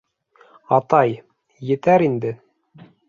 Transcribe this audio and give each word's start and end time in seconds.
—Атай, 0.77 1.13
етәр 1.73 2.07
инде. 2.07 2.33